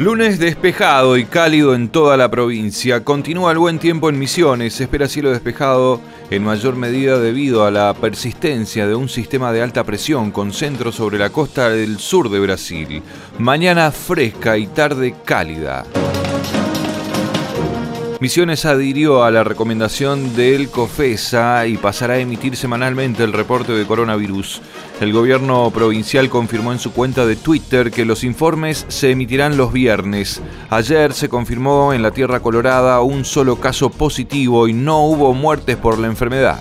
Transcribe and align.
Lunes 0.00 0.38
despejado 0.38 1.18
y 1.18 1.26
cálido 1.26 1.74
en 1.74 1.90
toda 1.90 2.16
la 2.16 2.30
provincia. 2.30 3.04
Continúa 3.04 3.52
el 3.52 3.58
buen 3.58 3.78
tiempo 3.78 4.08
en 4.08 4.18
Misiones. 4.18 4.72
Se 4.72 4.84
espera 4.84 5.06
cielo 5.08 5.30
despejado 5.30 6.00
en 6.30 6.42
mayor 6.42 6.74
medida 6.74 7.18
debido 7.18 7.66
a 7.66 7.70
la 7.70 7.92
persistencia 7.92 8.86
de 8.86 8.94
un 8.94 9.10
sistema 9.10 9.52
de 9.52 9.60
alta 9.60 9.84
presión 9.84 10.30
con 10.30 10.54
centro 10.54 10.90
sobre 10.90 11.18
la 11.18 11.28
costa 11.28 11.68
del 11.68 11.98
sur 11.98 12.30
de 12.30 12.40
Brasil. 12.40 13.02
Mañana 13.38 13.90
fresca 13.90 14.56
y 14.56 14.68
tarde 14.68 15.16
cálida. 15.22 15.84
Misiones 18.20 18.66
adhirió 18.66 19.24
a 19.24 19.30
la 19.30 19.44
recomendación 19.44 20.36
del 20.36 20.68
COFESA 20.68 21.66
y 21.66 21.78
pasará 21.78 22.14
a 22.14 22.18
emitir 22.18 22.54
semanalmente 22.54 23.24
el 23.24 23.32
reporte 23.32 23.72
de 23.72 23.86
coronavirus. 23.86 24.60
El 25.00 25.14
gobierno 25.14 25.70
provincial 25.70 26.28
confirmó 26.28 26.72
en 26.72 26.78
su 26.78 26.92
cuenta 26.92 27.24
de 27.24 27.36
Twitter 27.36 27.90
que 27.90 28.04
los 28.04 28.22
informes 28.22 28.84
se 28.88 29.10
emitirán 29.10 29.56
los 29.56 29.72
viernes. 29.72 30.42
Ayer 30.68 31.14
se 31.14 31.30
confirmó 31.30 31.94
en 31.94 32.02
la 32.02 32.10
Tierra 32.10 32.40
Colorada 32.40 33.00
un 33.00 33.24
solo 33.24 33.56
caso 33.56 33.88
positivo 33.88 34.68
y 34.68 34.74
no 34.74 35.02
hubo 35.06 35.32
muertes 35.32 35.78
por 35.78 35.98
la 35.98 36.08
enfermedad. 36.08 36.60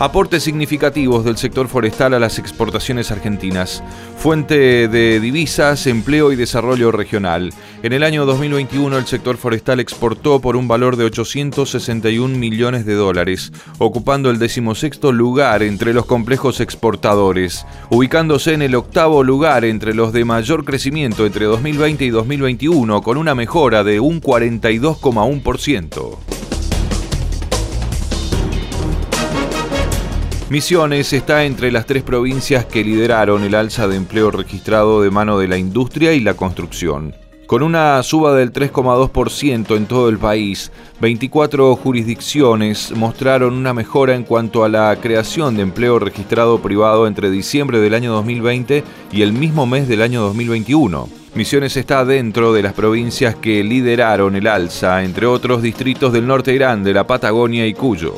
Aportes 0.00 0.42
significativos 0.42 1.24
del 1.26 1.36
sector 1.36 1.68
forestal 1.68 2.14
a 2.14 2.18
las 2.18 2.38
exportaciones 2.38 3.10
argentinas. 3.10 3.82
Fuente 4.16 4.88
de 4.88 5.20
divisas, 5.20 5.86
empleo 5.86 6.32
y 6.32 6.36
desarrollo 6.36 6.90
regional. 6.90 7.52
En 7.82 7.92
el 7.92 8.02
año 8.02 8.24
2021 8.24 8.96
el 8.96 9.04
sector 9.04 9.36
forestal 9.36 9.78
exportó 9.78 10.40
por 10.40 10.56
un 10.56 10.68
valor 10.68 10.96
de 10.96 11.04
861 11.04 12.38
millones 12.38 12.86
de 12.86 12.94
dólares, 12.94 13.52
ocupando 13.76 14.30
el 14.30 14.38
decimosexto 14.38 15.12
lugar 15.12 15.62
entre 15.62 15.92
los 15.92 16.06
complejos 16.06 16.60
exportadores, 16.60 17.66
ubicándose 17.90 18.54
en 18.54 18.62
el 18.62 18.76
octavo 18.76 19.22
lugar 19.22 19.66
entre 19.66 19.92
los 19.92 20.14
de 20.14 20.24
mayor 20.24 20.64
crecimiento 20.64 21.26
entre 21.26 21.44
2020 21.44 22.06
y 22.06 22.10
2021, 22.10 23.02
con 23.02 23.18
una 23.18 23.34
mejora 23.34 23.84
de 23.84 24.00
un 24.00 24.22
42,1%. 24.22 26.39
Misiones 30.50 31.12
está 31.12 31.44
entre 31.44 31.70
las 31.70 31.86
tres 31.86 32.02
provincias 32.02 32.64
que 32.64 32.82
lideraron 32.82 33.44
el 33.44 33.54
alza 33.54 33.86
de 33.86 33.94
empleo 33.94 34.32
registrado 34.32 35.00
de 35.00 35.08
mano 35.08 35.38
de 35.38 35.46
la 35.46 35.56
industria 35.56 36.12
y 36.12 36.18
la 36.18 36.34
construcción. 36.34 37.14
Con 37.46 37.62
una 37.62 38.02
suba 38.02 38.34
del 38.34 38.52
3,2% 38.52 39.76
en 39.76 39.86
todo 39.86 40.08
el 40.08 40.18
país, 40.18 40.72
24 41.00 41.76
jurisdicciones 41.76 42.90
mostraron 42.96 43.54
una 43.54 43.72
mejora 43.72 44.16
en 44.16 44.24
cuanto 44.24 44.64
a 44.64 44.68
la 44.68 44.96
creación 45.00 45.54
de 45.54 45.62
empleo 45.62 46.00
registrado 46.00 46.60
privado 46.60 47.06
entre 47.06 47.30
diciembre 47.30 47.78
del 47.78 47.94
año 47.94 48.12
2020 48.14 48.82
y 49.12 49.22
el 49.22 49.32
mismo 49.32 49.66
mes 49.66 49.86
del 49.86 50.02
año 50.02 50.20
2021. 50.22 51.08
Misiones 51.36 51.76
está 51.76 52.04
dentro 52.04 52.52
de 52.52 52.62
las 52.62 52.72
provincias 52.72 53.36
que 53.36 53.62
lideraron 53.62 54.34
el 54.34 54.48
alza, 54.48 55.04
entre 55.04 55.26
otros 55.26 55.62
distritos 55.62 56.12
del 56.12 56.26
norte 56.26 56.52
grande, 56.54 56.92
la 56.92 57.06
Patagonia 57.06 57.68
y 57.68 57.72
Cuyo. 57.72 58.14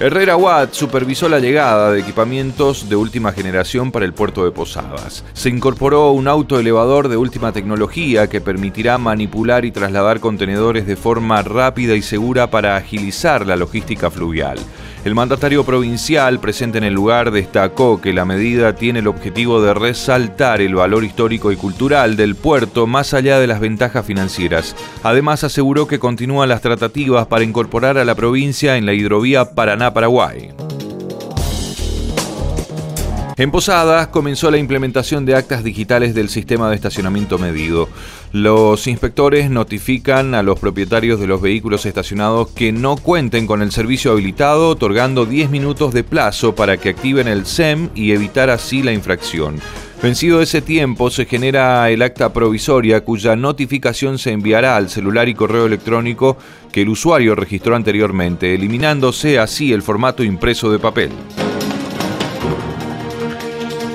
Herrera 0.00 0.36
Watt 0.36 0.72
supervisó 0.72 1.28
la 1.28 1.38
llegada 1.38 1.92
de 1.92 2.00
equipamientos 2.00 2.88
de 2.88 2.96
última 2.96 3.30
generación 3.32 3.92
para 3.92 4.04
el 4.04 4.12
puerto 4.12 4.44
de 4.44 4.50
Posadas. 4.50 5.24
Se 5.34 5.48
incorporó 5.48 6.10
un 6.10 6.26
auto 6.26 6.58
elevador 6.58 7.08
de 7.08 7.16
última 7.16 7.52
tecnología 7.52 8.28
que 8.28 8.40
permitirá 8.40 8.98
manipular 8.98 9.64
y 9.64 9.70
trasladar 9.70 10.18
contenedores 10.18 10.86
de 10.86 10.96
forma 10.96 11.40
rápida 11.42 11.94
y 11.94 12.02
segura 12.02 12.50
para 12.50 12.76
agilizar 12.76 13.46
la 13.46 13.54
logística 13.54 14.10
fluvial. 14.10 14.58
El 15.04 15.14
mandatario 15.14 15.64
provincial 15.64 16.40
presente 16.40 16.78
en 16.78 16.84
el 16.84 16.94
lugar 16.94 17.30
destacó 17.30 18.00
que 18.00 18.14
la 18.14 18.24
medida 18.24 18.74
tiene 18.74 19.00
el 19.00 19.06
objetivo 19.06 19.60
de 19.60 19.74
resaltar 19.74 20.62
el 20.62 20.74
valor 20.74 21.04
histórico 21.04 21.52
y 21.52 21.56
cultural 21.56 22.16
del 22.16 22.36
puerto 22.36 22.86
más 22.86 23.12
allá 23.12 23.38
de 23.38 23.46
las 23.46 23.60
ventajas 23.60 24.06
financieras. 24.06 24.74
Además 25.02 25.44
aseguró 25.44 25.86
que 25.86 25.98
continúan 25.98 26.48
las 26.48 26.62
tratativas 26.62 27.26
para 27.26 27.44
incorporar 27.44 27.98
a 27.98 28.06
la 28.06 28.14
provincia 28.14 28.78
en 28.78 28.86
la 28.86 28.94
hidrovía 28.94 29.50
Paraná-Paraguay. 29.54 30.63
En 33.36 33.50
Posadas 33.50 34.08
comenzó 34.08 34.48
la 34.52 34.58
implementación 34.58 35.26
de 35.26 35.34
actas 35.34 35.64
digitales 35.64 36.14
del 36.14 36.28
sistema 36.28 36.70
de 36.70 36.76
estacionamiento 36.76 37.36
medido. 37.36 37.88
Los 38.30 38.86
inspectores 38.86 39.50
notifican 39.50 40.36
a 40.36 40.44
los 40.44 40.60
propietarios 40.60 41.18
de 41.18 41.26
los 41.26 41.42
vehículos 41.42 41.84
estacionados 41.84 42.50
que 42.50 42.70
no 42.70 42.96
cuenten 42.96 43.48
con 43.48 43.60
el 43.60 43.72
servicio 43.72 44.12
habilitado, 44.12 44.68
otorgando 44.68 45.26
10 45.26 45.50
minutos 45.50 45.92
de 45.92 46.04
plazo 46.04 46.54
para 46.54 46.76
que 46.76 46.90
activen 46.90 47.26
el 47.26 47.44
SEM 47.44 47.88
y 47.96 48.12
evitar 48.12 48.50
así 48.50 48.84
la 48.84 48.92
infracción. 48.92 49.60
Vencido 50.00 50.40
ese 50.40 50.62
tiempo, 50.62 51.10
se 51.10 51.24
genera 51.24 51.90
el 51.90 52.02
acta 52.02 52.32
provisoria 52.32 53.00
cuya 53.00 53.34
notificación 53.34 54.18
se 54.18 54.30
enviará 54.30 54.76
al 54.76 54.90
celular 54.90 55.28
y 55.28 55.34
correo 55.34 55.66
electrónico 55.66 56.36
que 56.70 56.82
el 56.82 56.88
usuario 56.88 57.34
registró 57.34 57.74
anteriormente, 57.74 58.54
eliminándose 58.54 59.40
así 59.40 59.72
el 59.72 59.82
formato 59.82 60.22
impreso 60.22 60.70
de 60.70 60.78
papel. 60.78 61.10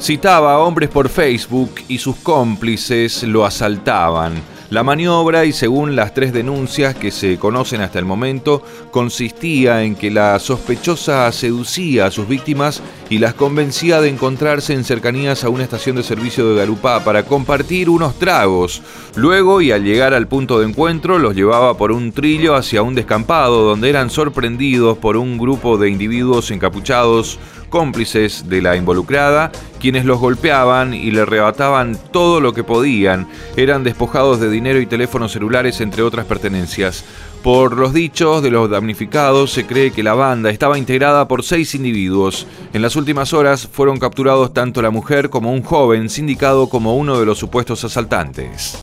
Citaba 0.00 0.54
a 0.54 0.58
hombres 0.60 0.88
por 0.88 1.10
Facebook 1.10 1.74
y 1.86 1.98
sus 1.98 2.16
cómplices 2.16 3.22
lo 3.22 3.44
asaltaban. 3.44 4.32
La 4.70 4.82
maniobra, 4.82 5.44
y 5.44 5.52
según 5.52 5.96
las 5.96 6.14
tres 6.14 6.32
denuncias 6.32 6.94
que 6.94 7.10
se 7.10 7.38
conocen 7.38 7.80
hasta 7.80 7.98
el 7.98 8.04
momento, 8.04 8.62
consistía 8.92 9.82
en 9.82 9.96
que 9.96 10.12
la 10.12 10.38
sospechosa 10.38 11.30
seducía 11.32 12.06
a 12.06 12.10
sus 12.12 12.28
víctimas 12.28 12.80
y 13.10 13.18
las 13.18 13.34
convencía 13.34 14.00
de 14.00 14.08
encontrarse 14.08 14.72
en 14.72 14.84
cercanías 14.84 15.42
a 15.42 15.48
una 15.48 15.64
estación 15.64 15.96
de 15.96 16.04
servicio 16.04 16.48
de 16.48 16.60
Garupá 16.60 17.02
para 17.02 17.24
compartir 17.24 17.90
unos 17.90 18.16
tragos. 18.20 18.80
Luego, 19.16 19.60
y 19.60 19.72
al 19.72 19.82
llegar 19.82 20.14
al 20.14 20.28
punto 20.28 20.60
de 20.60 20.68
encuentro, 20.68 21.18
los 21.18 21.34
llevaba 21.34 21.76
por 21.76 21.90
un 21.90 22.12
trillo 22.12 22.54
hacia 22.54 22.82
un 22.82 22.94
descampado 22.94 23.64
donde 23.64 23.90
eran 23.90 24.08
sorprendidos 24.08 24.96
por 24.98 25.16
un 25.16 25.36
grupo 25.36 25.78
de 25.78 25.90
individuos 25.90 26.52
encapuchados 26.52 27.40
cómplices 27.70 28.48
de 28.48 28.60
la 28.60 28.76
involucrada, 28.76 29.50
quienes 29.80 30.04
los 30.04 30.20
golpeaban 30.20 30.92
y 30.92 31.10
le 31.10 31.22
arrebataban 31.22 31.96
todo 32.12 32.40
lo 32.40 32.52
que 32.52 32.64
podían. 32.64 33.26
Eran 33.56 33.84
despojados 33.84 34.40
de 34.40 34.50
dinero 34.50 34.80
y 34.80 34.86
teléfonos 34.86 35.32
celulares, 35.32 35.80
entre 35.80 36.02
otras 36.02 36.26
pertenencias. 36.26 37.04
Por 37.42 37.78
los 37.78 37.94
dichos 37.94 38.42
de 38.42 38.50
los 38.50 38.68
damnificados, 38.68 39.50
se 39.52 39.64
cree 39.64 39.92
que 39.92 40.02
la 40.02 40.12
banda 40.12 40.50
estaba 40.50 40.76
integrada 40.76 41.26
por 41.26 41.42
seis 41.42 41.74
individuos. 41.74 42.46
En 42.74 42.82
las 42.82 42.96
últimas 42.96 43.32
horas 43.32 43.66
fueron 43.66 43.98
capturados 43.98 44.52
tanto 44.52 44.82
la 44.82 44.90
mujer 44.90 45.30
como 45.30 45.50
un 45.50 45.62
joven, 45.62 46.10
sindicado 46.10 46.68
como 46.68 46.96
uno 46.96 47.18
de 47.18 47.24
los 47.24 47.38
supuestos 47.38 47.82
asaltantes. 47.84 48.78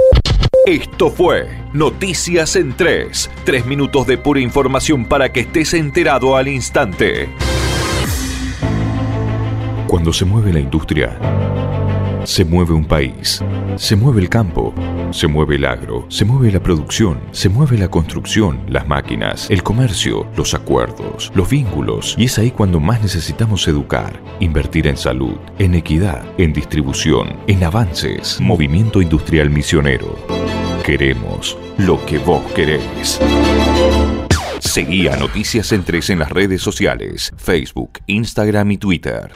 Esto 0.65 1.09
fue 1.09 1.47
Noticias 1.71 2.57
en 2.57 2.75
3. 2.75 3.29
Tres 3.45 3.65
minutos 3.65 4.05
de 4.05 4.17
pura 4.17 4.41
información 4.41 5.05
para 5.05 5.31
que 5.31 5.41
estés 5.41 5.73
enterado 5.73 6.35
al 6.35 6.49
instante. 6.49 7.29
Cuando 9.87 10.11
se 10.11 10.25
mueve 10.25 10.51
la 10.51 10.59
industria, 10.59 11.17
se 12.25 12.43
mueve 12.43 12.73
un 12.73 12.83
país, 12.83 13.41
se 13.77 13.95
mueve 13.95 14.19
el 14.19 14.27
campo, 14.27 14.73
se 15.11 15.27
mueve 15.27 15.55
el 15.55 15.63
agro, 15.63 16.05
se 16.09 16.25
mueve 16.25 16.51
la 16.51 16.61
producción, 16.61 17.21
se 17.31 17.47
mueve 17.47 17.77
la 17.77 17.87
construcción, 17.87 18.59
las 18.67 18.85
máquinas, 18.85 19.49
el 19.49 19.63
comercio, 19.63 20.27
los 20.35 20.53
acuerdos, 20.53 21.31
los 21.35 21.49
vínculos. 21.49 22.15
Y 22.17 22.25
es 22.25 22.37
ahí 22.37 22.51
cuando 22.51 22.81
más 22.81 23.01
necesitamos 23.01 23.65
educar, 23.69 24.21
invertir 24.41 24.87
en 24.87 24.97
salud, 24.97 25.37
en 25.57 25.73
equidad, 25.73 26.21
en 26.37 26.51
distribución, 26.51 27.37
en 27.47 27.63
avances. 27.63 28.41
Movimiento 28.41 29.01
Industrial 29.01 29.49
Misionero. 29.49 30.17
Queremos 30.85 31.57
lo 31.77 32.05
que 32.05 32.17
vos 32.19 32.43
querés. 32.51 33.21
Seguí 34.59 35.07
a 35.07 35.15
Noticias 35.15 35.71
en 35.71 35.85
3 35.85 36.09
en 36.09 36.19
las 36.19 36.29
redes 36.29 36.61
sociales, 36.61 37.31
Facebook, 37.37 37.99
Instagram 38.05 38.71
y 38.71 38.77
Twitter. 38.77 39.31